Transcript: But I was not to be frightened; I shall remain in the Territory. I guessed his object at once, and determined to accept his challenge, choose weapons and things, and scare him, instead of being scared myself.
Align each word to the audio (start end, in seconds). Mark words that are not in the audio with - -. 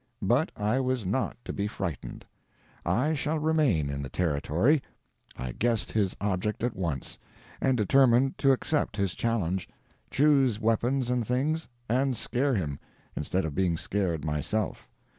But 0.23 0.51
I 0.55 0.79
was 0.79 1.05
not 1.05 1.37
to 1.45 1.53
be 1.53 1.67
frightened; 1.67 2.25
I 2.83 3.13
shall 3.13 3.37
remain 3.37 3.87
in 3.87 4.01
the 4.01 4.09
Territory. 4.09 4.81
I 5.37 5.51
guessed 5.51 5.91
his 5.91 6.15
object 6.19 6.63
at 6.63 6.75
once, 6.75 7.19
and 7.61 7.77
determined 7.77 8.39
to 8.39 8.51
accept 8.51 8.97
his 8.97 9.13
challenge, 9.13 9.69
choose 10.09 10.59
weapons 10.59 11.11
and 11.11 11.23
things, 11.27 11.67
and 11.87 12.17
scare 12.17 12.55
him, 12.55 12.79
instead 13.15 13.45
of 13.45 13.53
being 13.53 13.77
scared 13.77 14.25
myself. 14.25 14.89